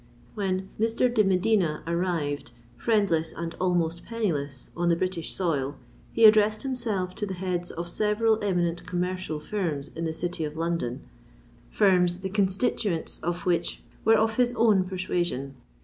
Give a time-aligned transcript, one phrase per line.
[0.33, 1.13] When Mr.
[1.13, 5.75] de Medina arrived, friendless and almost penniless, on the British soil,
[6.11, 10.57] he addressed himself to the heads of several eminent commercial firms in the City of
[10.57, 15.53] London,—firms, the constituents of which were of his own persuasion.